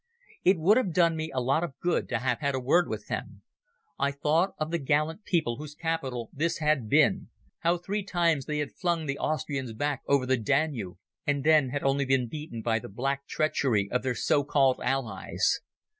It 0.43 0.57
would 0.57 0.77
have 0.77 0.93
done 0.95 1.15
me 1.15 1.29
a 1.31 1.39
lot 1.39 1.63
of 1.63 1.77
good 1.79 2.09
to 2.09 2.17
have 2.17 2.39
had 2.39 2.55
a 2.55 2.59
word 2.59 2.87
with 2.87 3.05
them. 3.07 3.43
I 3.99 4.09
thought 4.11 4.55
of 4.57 4.71
the 4.71 4.79
gallant 4.79 5.25
people 5.25 5.57
whose 5.57 5.75
capital 5.75 6.31
this 6.33 6.57
had 6.57 6.89
been, 6.89 7.29
how 7.59 7.77
three 7.77 8.01
times 8.01 8.45
they 8.47 8.57
had 8.57 8.71
flung 8.73 9.05
the 9.05 9.19
Austrians 9.19 9.73
back 9.73 10.01
over 10.07 10.25
the 10.25 10.37
Danube, 10.37 10.97
and 11.27 11.43
then 11.43 11.69
had 11.69 11.83
only 11.83 12.05
been 12.05 12.27
beaten 12.27 12.63
by 12.63 12.79
the 12.79 12.89
black 12.89 13.27
treachery 13.27 13.89
of 13.91 14.01
their 14.01 14.15
so 14.15 14.43
called 14.43 14.79
allies. 14.83 15.59